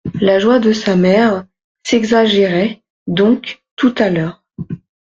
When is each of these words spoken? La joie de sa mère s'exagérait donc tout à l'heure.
La 0.19 0.39
joie 0.39 0.57
de 0.57 0.73
sa 0.73 0.95
mère 0.95 1.45
s'exagérait 1.83 2.81
donc 3.05 3.61
tout 3.75 3.93
à 3.99 4.09
l'heure. 4.09 4.43